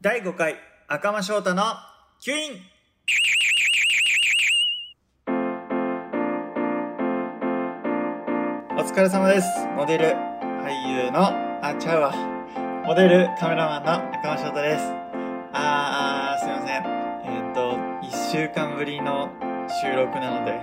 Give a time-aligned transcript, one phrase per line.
[0.00, 0.54] 第5回
[0.86, 1.64] 赤間翔太の
[2.20, 2.52] キュイン。
[8.78, 9.48] お疲れ様です。
[9.74, 10.04] モデル
[10.62, 11.26] 俳優の
[11.64, 12.14] あちゃうわ。
[12.86, 14.84] モデルカメラマンの赤間翔太です。
[15.52, 16.84] あーすいません。
[17.24, 17.72] えっ、と
[18.06, 19.32] 1週間ぶりの
[19.82, 20.60] 収録なので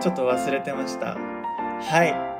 [0.00, 1.14] ちょっと忘れてました。
[1.14, 2.31] はい。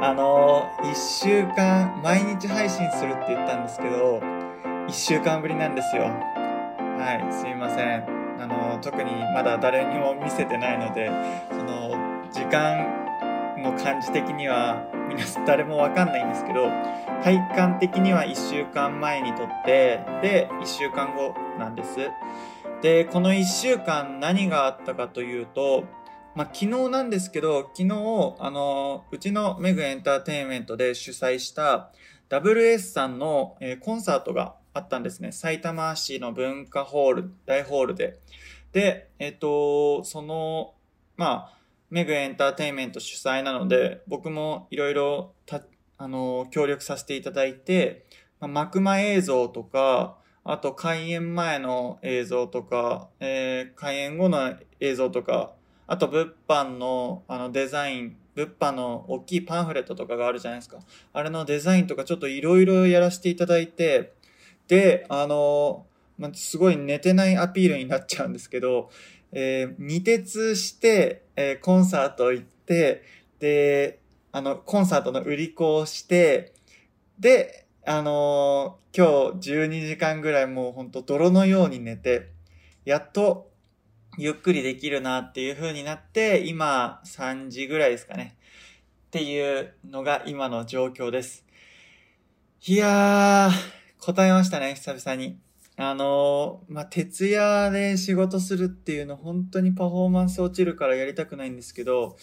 [0.00, 4.20] あの1週間毎日配信するって言ったんですけど
[4.86, 6.04] 1週間ぶりなんですよ。
[6.04, 8.04] はいすいません。
[8.40, 11.10] あの特にまだ誰にも見せてないので
[11.50, 11.90] その
[12.30, 12.86] 時間
[13.60, 16.70] の感じ的には皆さん誰もわかんないんですけど
[17.24, 22.08] 体感的には1週間前にとってで1週間後なんです。
[22.82, 25.82] でこの1週間何があったかというと
[26.38, 31.90] まあ、昨日なんですけど、昨日、あの、うちのメグエンターテインメントで主催した
[32.30, 35.32] WS さんの、えーコンサートがあったんですね。
[35.32, 38.20] 埼玉市の文化ホール、大ホールで。
[38.70, 40.74] で、えっ、と、その、
[41.16, 41.58] まあ、
[41.90, 45.34] メグエンターテインメント主催なので、僕もいろいろ、
[45.96, 48.06] あの、協力させていただいて、
[48.38, 55.57] まあ、幕間映像とか、あと開演前の映像とか、えー開演後の映像とか、
[55.88, 60.78] あと物販のあのデザイン、物販の大きいパンフレットとかがあるじゃないですか。
[61.14, 64.12] あれのデザインとかちょっといろいろやらせていただいて、
[64.68, 65.86] で、あの、
[66.18, 68.90] ま、すごい寝てないアピールになっちゃうんですけど、
[69.32, 73.02] えー二徹して、えーコンサート行って、
[73.38, 74.00] で、
[74.30, 76.52] あの、コンサートの売り子をして、
[77.18, 82.28] で、あのー今日12時間ぐらいもうほんと泥のように寝て、
[82.84, 83.47] やっと
[84.20, 88.36] ゆっくりできるなっていう風になって、今3時ぐらいですかね。
[89.06, 91.44] っていうのが今の状況です。
[92.66, 95.38] いやー、答えましたね、久々に。
[95.76, 102.16] あのーまあ、徹夜で仕事するっていうの本当にパフォーマンス落ちるからやりたくないんですけど、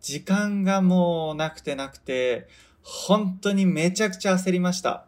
[0.00, 2.48] 時間がもうなくてなくて、
[2.82, 5.06] 本当にめちゃくちゃ焦りました。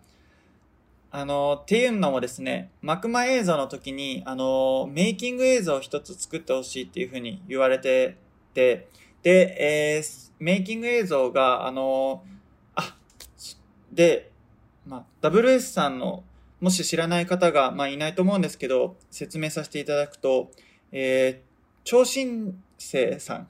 [1.14, 8.16] あの、っていうのもですね、幕間映像の時に、あの、メイキング映像を一つ作ってほしいっていうふうに言われて
[8.54, 8.88] て、
[9.22, 12.24] で、えーメイキング映像が、あの、
[12.74, 12.96] あ、
[13.92, 14.32] で、
[14.86, 16.24] まあ、WS さんの、
[16.60, 20.50] もし知らない方が、まあ、いないと思うんですけど、説明させていただくと、
[20.90, 21.48] えー、
[21.84, 23.48] 超新星さん。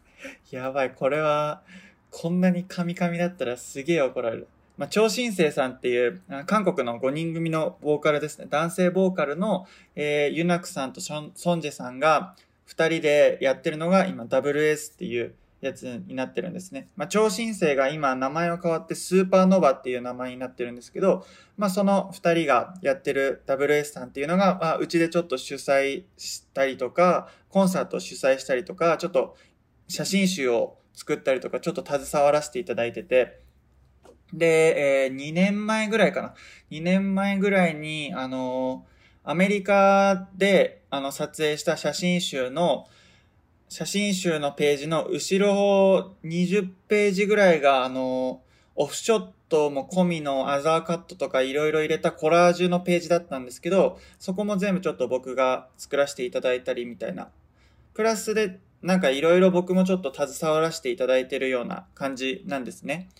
[0.50, 1.62] やばい、これは、
[2.10, 4.48] こんなにカミカミだったらすげえ怒られる。
[4.80, 8.46] まあ、超新星さんっていう、韓国の5人組のボーカルですね。
[8.48, 12.34] 男性ボーカルの、えーユナクさんとションソンジェさんが
[12.66, 16.88] 2人でやってるのが今 WS っていうやつになってるんですね。
[16.96, 21.26] まあ、超新星が今名前を変わってスーパーノヴァっていう名前になってるんですけど、
[21.58, 29.36] まあ、その2人がやってる WS さんっていうのが、まあ、うちでちょっと主催したりとか、コンサートを主催したりとか、ちょっと
[29.88, 33.49] 写真集を作ったりとか、ちょっと携わらせていただいてて、
[34.32, 36.34] で、えー2年前ぐらいかな。
[36.70, 38.90] 2年前ぐらいに、あのー
[39.22, 42.88] アメリカで、あの、撮影した写真集の、
[43.68, 57.28] 写真集のページの後ろ20ページぐらいが、あのーオフショットも込みのアザーカットとかいろいろ入れたコラージュのページだったんですけど、そこも全部ちょっと僕が作らせていただいたりみたいな。
[57.92, 63.10] プラスで、なんかいろいろ僕もちょっと携わらせていただいてるような感じなんですね。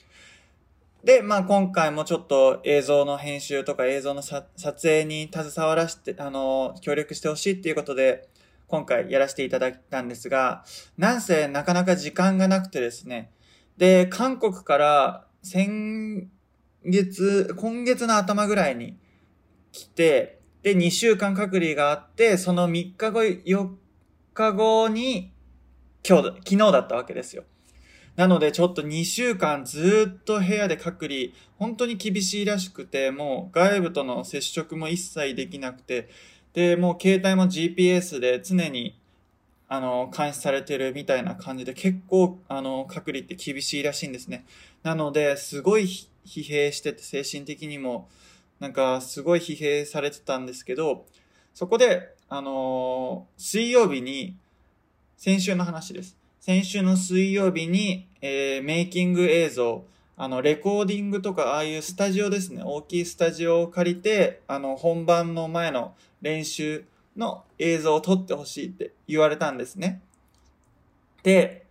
[1.05, 8.29] で、まあ今回もちょっと映像の編集とか映像の撮影に携わらせて、あの、協力してほしいっていうことで、
[8.67, 10.65] 今回やらせていただいたんですが、
[10.97, 13.33] なんせなかなか時間がなくてですね。
[13.79, 16.29] で、韓国から先
[16.85, 18.99] 月、今月の頭ぐらいに
[19.73, 23.71] 来て、で、2週間隔離があって、その3日後、4
[24.35, 25.33] 日後に、
[26.07, 27.45] 今日、昨日だったわけですよ。
[28.21, 36.11] なのでちょっと2週間ずっと部屋で隔離、本当に厳しいらしくて、もう外部との接触も一切できなくて、
[36.53, 38.95] で、もう携帯も GPS で常に、
[39.69, 44.45] あの、監視されてるみたいな感じで、結構、あの、隔離って厳しいらしいんですね。
[44.83, 45.85] なので、すごい
[46.27, 48.11] 疲弊してて、精神的にも、
[48.59, 51.07] なんか、すごい疲弊されてたんですけど、
[51.55, 54.37] そこで、あの水曜日に、
[55.17, 56.20] 先週の話です。
[56.41, 59.85] 先週の水曜日に、えーメイキング映像、
[60.17, 62.63] あの、レコーディングとか、ああいうスタジオですね。
[62.65, 70.01] 大きいスタジオを借りて、あの、本番の前の練習の映像を撮ってほしいって言われたんですね。
[71.23, 71.67] で、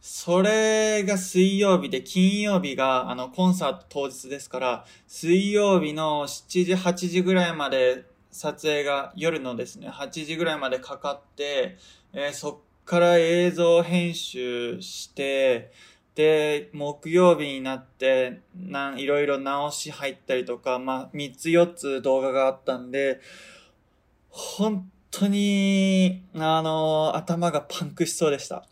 [0.00, 11.76] それが水曜日で、金曜日が、あの、コンサート当日ですから、水曜日の7時、8時ぐらいまで撮影が夜のですね、8時ぐらいまでかかって、
[12.14, 15.72] えー、そっから映像編集して、
[16.14, 23.20] で、木曜日になって、なん、いろいろ直し入ったりとか、まあ、3つ4つ動画があったんで、
[24.28, 28.66] 本当に、あの、頭がパンクしそうでした。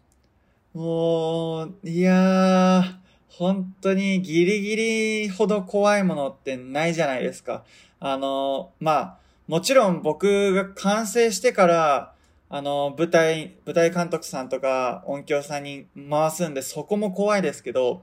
[0.74, 2.82] もう、いやー、
[3.28, 7.64] 本当にギリギリほど怖いものってないじゃないですか。
[8.00, 9.18] あの、まあ、
[9.48, 12.14] もちろん僕が完成してから、
[12.52, 18.02] あの、舞台、舞台監督さんとか音響さんに回すんで、そこも怖いですけど、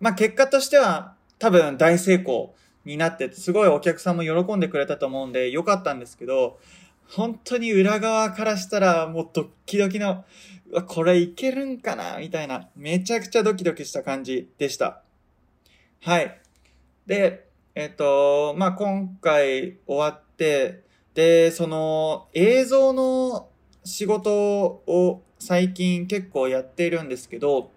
[0.00, 6.58] まあ結果としては多分大成功になって、すごいお客さんも喜んでくれたと思うんで、よかったんですけど、
[7.08, 10.26] 本当に裏側からしたらもうドッキドキの、
[10.86, 15.00] これいけるんかなみたいな、めちゃくちゃドキドキした感じでした。
[16.02, 16.38] はい。
[17.06, 20.82] で、えっ、と、まあ、今回終わって、
[21.14, 23.48] で、その映像の
[23.84, 24.32] 仕事
[24.86, 27.70] を最近結構やっているんですけど、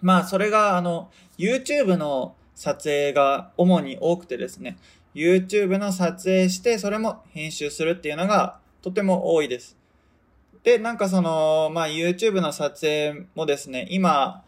[0.00, 4.78] まあ、それがあの、YouTube の撮影が主に多くてですね、
[5.14, 9.76] YouTube の撮影して、それも編集するっていうのがとても多いです。
[10.62, 14.44] で、なんかその、まあ YouTube の撮影もですね、今、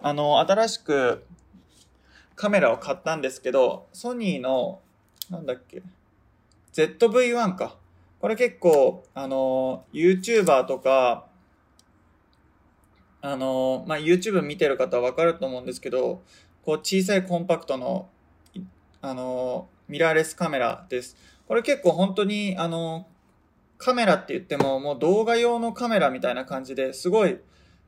[0.00, 1.24] あの、新しく
[2.36, 4.80] カメラを買ったんですけど、ソニーの、
[5.30, 5.82] なんだっけ、
[6.72, 7.76] ZV-1 か。
[8.24, 11.26] これ結構、あの、YouTuber とか、
[13.20, 16.22] あの、まあ、YouTube 見てる方はわかると思うんですけど、
[16.62, 18.08] こう小さいコンパクトの、
[19.02, 21.18] あの、ミラーレスカメラです。
[21.46, 23.06] これ結構本当に、あの、
[23.76, 27.38] カメラって言っても、もう動画用のカメラみたいな感じですごい、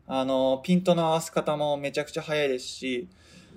[0.06, 3.08] あの、ピントの合わせ方もめちゃくちゃ早いですし、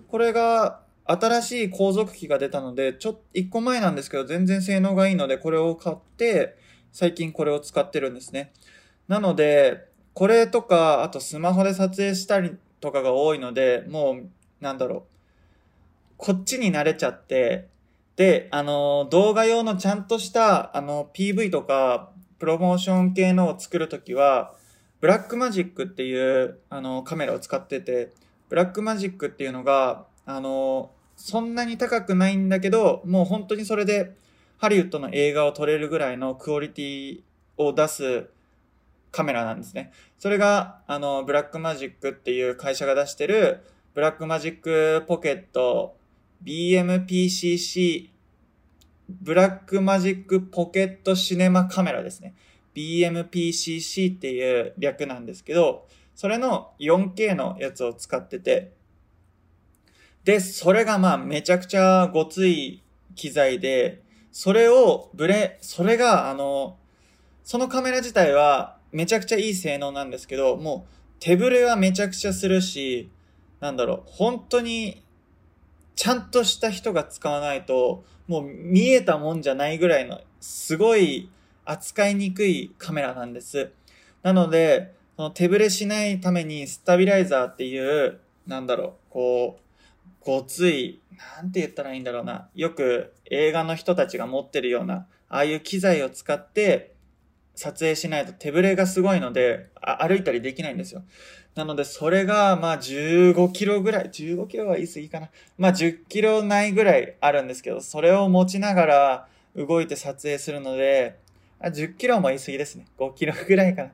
[0.07, 6.55] これが新しい後続機が出たので、ちょっと、一個前なんですけど、全然性能がいいので、これを買って、
[6.91, 8.51] 最近これを使ってるんですね。
[9.07, 14.29] なので、これとか、あとスマホで撮影したりとかが多いので、もう、
[14.61, 15.03] なんだろう。
[16.17, 17.67] こっちに慣れちゃって、
[18.15, 24.55] で、あの、動画用のちゃんとした、あの、PV とか、プロモーション系のを作るときは、
[24.99, 28.11] Blackmagic っていう、あの、カメラを使ってて、
[28.49, 34.11] Blackmagic っていうのが、あの、そんなに高くないんだけど、もう本当にそれで、
[34.59, 37.21] ハリウッドの映画を撮れるぐらいのクオリティ
[37.57, 38.29] を出す
[39.11, 39.91] カメラなんですね。
[40.19, 45.97] それが、あの、 Blackmagic っていう会社が出してる、 Blackmagic Pocket
[46.43, 48.09] BMPCC
[49.09, 52.35] ブラックマジックポケットシネマカメラですね。
[52.75, 58.71] BMPCC っていう略なんですけど、それの 4K のやつを使ってて、
[60.23, 62.83] で、それがまあめちゃくちゃごつい
[63.15, 66.77] 機材で、それをブレ、それがあの、
[67.43, 73.09] そのカメラ自体はめちゃくちゃいい性能なんですけど、もう手ブレはめちゃくちゃするし、
[73.59, 75.03] なんだろう、本当に
[75.95, 81.29] ちゃんとした人が使わないと、もう見えたもんじゃないぐらいの、すごい
[81.65, 83.71] 扱いにくいカメラなんです。
[84.23, 89.61] なので、その手ぶれしないためにスタビライザーっていう、なんだろう、こう、
[90.21, 91.01] ごつい、
[91.37, 92.49] なんて言ったらいいんだろうな。
[92.55, 96.93] よく映画の人たちが持ってるような、ああいう機材を使って
[97.55, 101.03] 撮影しないと手ぶれがすごいので、歩いたりできないんですよ。
[101.55, 105.29] なので、それが、まあ、15キロぐらい、15キロは言い過ぎかな。
[105.57, 111.17] まあ、10キロないぐらいあるんですけど、それを持ちながら動いて撮影するので、
[111.59, 112.85] あ10キロも言い過ぎですね。
[112.97, 113.91] 5キロぐらいかな。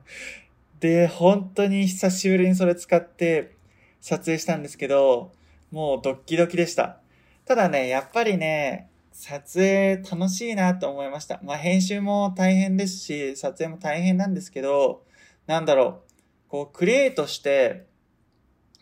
[0.78, 3.56] で、本当に久しぶりにそれ使って
[4.00, 5.32] 撮影したんですけど、
[5.70, 7.00] もうドッキドキでした。
[7.44, 11.40] ただね、やっぱりね、撮影楽しいなと思いました。
[11.42, 15.04] まあ編集も大変ですし、撮影も大変なんですけど、
[15.46, 16.10] なんだろう。
[16.48, 17.86] こう、クリエイトして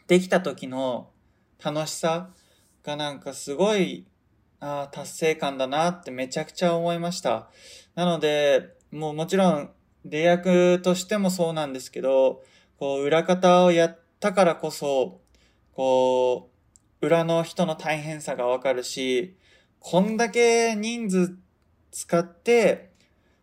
[0.06, 1.10] できた時の
[1.62, 2.30] 楽しさ
[2.82, 4.06] がなんかすごい、
[4.60, 7.50] ああ、達成感だなってめちゃくちゃ思いました。
[7.94, 9.70] なので、もうもちろん、
[10.04, 12.42] 出役としてもそうなんですけど、
[12.78, 15.20] こう、裏方をやったからこそ、
[15.72, 16.53] こう、
[17.04, 19.36] 裏の人の大変さがわかるし、
[19.78, 21.36] こんだけ人数
[21.90, 22.90] 使って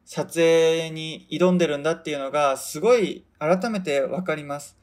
[0.04, 4.76] 撮影に挑んでるんだっていうのがすごい改めてわかります。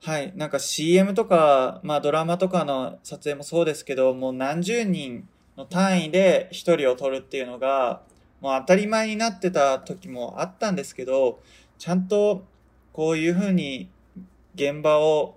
[0.00, 0.32] はい。
[0.36, 8.02] なんか CM とか、まあドラマとかの撮影もそうですけど、もう何十人の単位で一人を撮るっていうのが、
[8.40, 11.40] もう当たり前になってた時もあったんですけど、
[11.78, 12.44] ちゃんと
[12.92, 13.90] こういうふうに
[14.54, 15.36] 現場を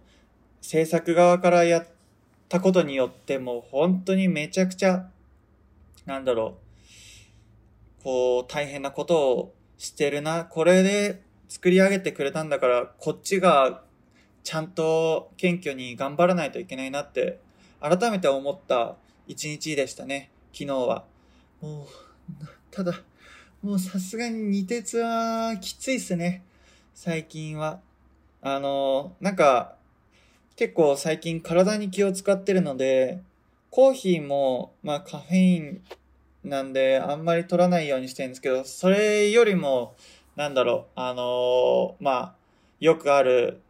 [0.61, 1.96] 制作側からやって
[2.49, 5.09] たことによってもう本当にめちゃくちゃ、
[6.05, 6.57] なんだろ
[7.99, 10.45] う、こう大変なことをしてるな。
[10.45, 13.83] これで作り上げてくれたんだから、こっちが
[14.43, 17.39] ちゃんと謙虚に頑張らないといけないなって
[17.81, 18.95] 改めて思った
[19.27, 21.05] 一日でしたね、昨日は。
[21.61, 21.87] もう、
[22.71, 22.93] ただ、
[23.61, 26.43] もうさすがに二鉄はきついっすね。
[26.93, 27.81] 最近は。
[28.41, 29.76] あの、なんか、
[30.57, 33.21] 結構最近体に気を使ってるので、
[33.69, 35.81] コーヒーも、まあカフェイン
[36.43, 39.95] なんであんまり取らないようにしてるんですけど、それよりも、
[40.35, 42.35] なんだろう、あのまあ、
[42.79, 43.61] よくある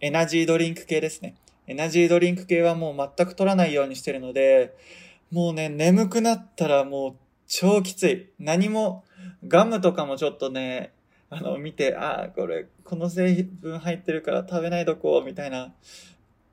[0.00, 1.34] エナジードリンク系ですね。
[1.66, 4.74] エナジードリンク系はもう全く取らないようにしてるので、
[5.30, 7.14] もうね、眠くなったらもう
[7.46, 8.30] 超きつい。
[8.38, 9.04] 何も、
[9.46, 10.94] ガムとかもちょっとね、
[11.28, 15.74] あの、見て、ああ、これ、この成分入ってるから食べないどこう、みたいな、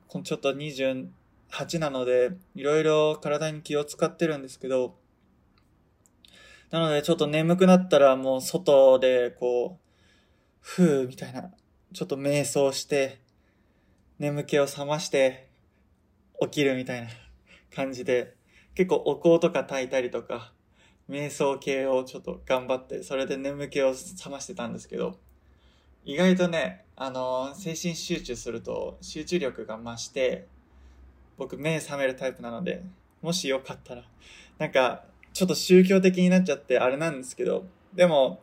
[0.08, 4.98] ちょっと28なので、いろいろ体に気を使ってるんですけど、
[6.70, 9.88] なのでちょっと眠くなったらもう外でこう、
[10.60, 11.52] ふーみたいな、
[11.94, 13.22] ちょっと瞑想して、
[14.20, 15.50] 眠気を覚まして
[16.42, 17.10] 起きるみたいな
[17.74, 18.36] 感じで、
[18.76, 20.54] 結構お香とか炊いたりとか、
[21.10, 25.20] 瞑想系をちょっと頑張って、それで眠気を覚ましてたんですけど、
[26.08, 30.48] 意外とね、あの、精神集中すると集中力が増して、
[31.38, 32.82] 僕目覚めるタイプなので、
[33.22, 34.04] もしよかったら、
[34.58, 38.40] なんか、ちょっと宗教的になっちゃってあれなんですけど、でも、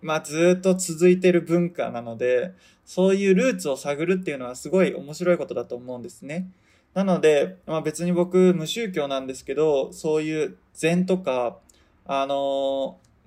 [0.00, 2.52] まあずっと続いてる文化なので、
[2.84, 6.48] そういうルーツを探るっていうのはすごい面白いことだと思うんですね。
[6.94, 11.58] なので、まあ別に僕無宗教なんですけど、そういう禅とか、
[12.06, 12.34] あの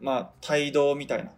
[0.01, 1.31] ー、まあ帯同みたいな、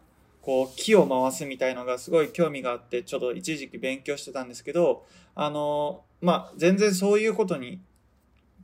[0.43, 7.81] こう木を回すみたいのがすごい興味があって、ちょっと一時期勉強してたんですけど、あの、まあ全然そういうことに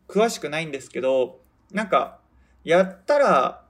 [0.08, 1.40] 詳しくないんですけど、
[1.72, 2.20] なんか、
[2.66, 3.64] やったら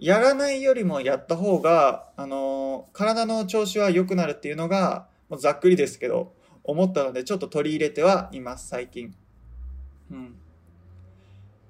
[0.00, 6.32] やらないよりもやった方が、あの、体の調子は良くなるっていうのが、もうざっくりですけど、
[6.64, 9.14] 思ったので、ちょっと取り入れてはいます、最近。
[10.10, 10.39] うん。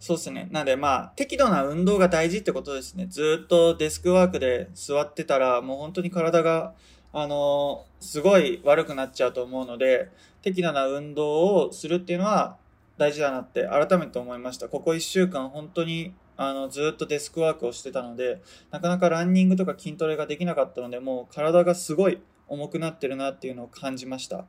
[0.00, 0.48] そうですね。
[0.50, 3.06] なんでまあ、適度な運動が大事ってことですね。
[3.06, 6.72] ずっとデスクワークで座ってたら、もう本当に体が、
[7.12, 10.08] あのー、すごい悪くなっちゃうと思うので、
[10.40, 12.56] 適度な運動をするっていうのは
[12.96, 14.70] 大事だなって改めて思いました。
[14.70, 18.40] ここ1週間本当にあの、ずっとデスクワークをしてたので、
[18.70, 24.46] なかなかランニングとか筋トレができなかったので、もう体がすごい重くなってるなっていうのを感じました。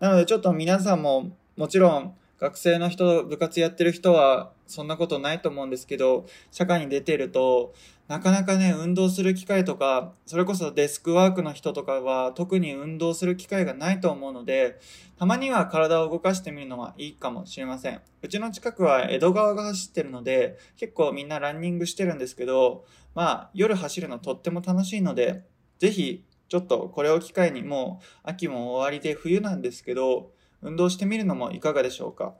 [0.00, 7.74] なのでちょっと皆さんも、もちろん学生の人、部活やってる人はそんなことないと思うんですけど、社会に出てると、
[8.08, 14.78] なかなかね、運動する機会とか、それこそデスクワークの人とかは特に運動する機会がないと思うので、
[15.18, 18.00] たまには体を動かしてみるのはいいかもしれません。
[18.20, 25.44] うちの近くは江戸川が走ってるので、結構みんなランニングしてるんですけど、まあ夜走るのとっても楽しいので、
[25.78, 32.34] ぜひちょっとこれを機会にもう秋も終わりで冬なんですけど、運動してみるのもいかがでしょうか？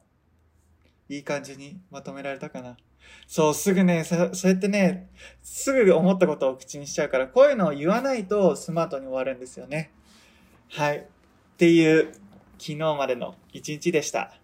[1.08, 2.76] いい感じにまとめられたかな
[3.26, 5.08] そう、すぐね、そうやってね、
[5.42, 9.90] すぐ思ったことを口にしちゃうから、こういうのを言わないとスマートに終わるんですよね。
[10.70, 10.98] はい。
[10.98, 11.02] っ
[11.56, 12.12] ていう、
[12.58, 14.34] 昨日までの一日でした。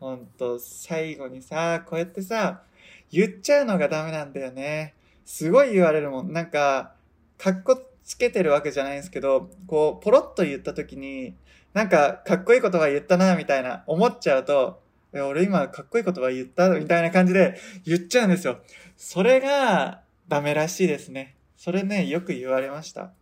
[0.00, 2.62] ほんと、最後にさ、こうやってさ、
[3.10, 4.94] 言っちゃうのがダメなんだよね。
[5.24, 6.32] すごい言われるもん。
[6.32, 6.94] なんか、
[7.38, 11.34] かっこつけてるわけじゃないんですけど、こう、ポロッと言った時に、
[11.74, 18.58] なんか、かっこいい言葉言ったな、みたいな、思っちゃうと、俺今かっこいい言葉言ったみたいな感じで言っちゃうんですよ。
[18.96, 21.36] それがダメらしいですね。
[21.56, 23.12] それね、よく言われました。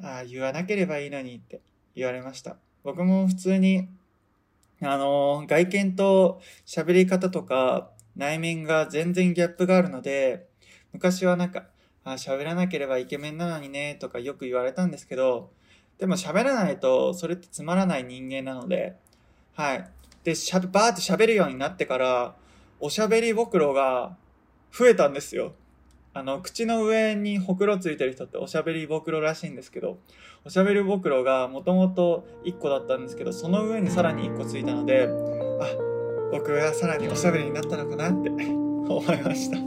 [0.00, 1.60] ああ、言わなければいいのにって
[1.94, 2.56] 言われました。
[2.82, 3.88] 僕も普通に、
[4.80, 10.48] あのー、外見と喋り方とか内面が全然ギャップがあるので、
[10.92, 11.66] 昔はなんか、
[12.04, 15.52] あ喋らなければイケメンなのにね、とかよく言われたんですけど、
[15.98, 18.96] でも喋らないとそれってつまらない人間なので、
[19.54, 19.88] はい。
[20.24, 22.34] で、しゃ、バーって喋るようになってから、
[22.80, 24.16] おしゃべりぼくろが
[24.72, 25.54] 増えたんですよ。
[26.14, 29.98] あの、口の上にほくろついてる人っておしゃべりぼくろらしいんですけど、
[30.44, 35.66] おしゃべりぼくろがもともと1個だったんですけど、その上にさらに1個ついたので、あ、
[36.30, 39.58] 僕がさらにおしゃべりになったのかなって思いました。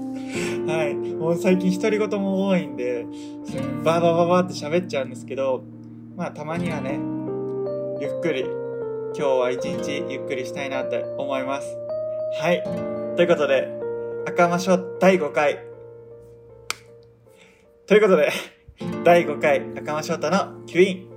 [0.72, 0.96] はい。
[0.96, 3.06] もう最近独り言も多いんで、
[3.84, 5.64] バーバーバーバーって喋っちゃうんですけど、
[6.16, 7.00] まあたまにはね、
[8.02, 11.68] ゆっくり今日は一日ゆっくりしたいなって思います。
[12.42, 12.64] はい。
[13.16, 13.70] ということで、
[14.28, 15.60] 赤間書第5回。
[17.88, 18.32] ということで、
[19.04, 21.08] 第5回赤間翔太のキュイ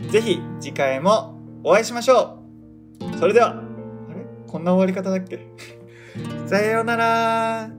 [0.00, 0.10] ーン。
[0.10, 2.38] ぜひ次回もお会いしましょ
[3.14, 3.54] うそれではあ
[4.14, 4.24] れ？
[4.46, 5.46] こんな終わり方だっけ？
[6.48, 7.70] さようなら